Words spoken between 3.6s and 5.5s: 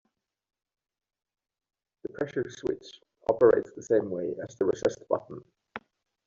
the same way as the recessed button.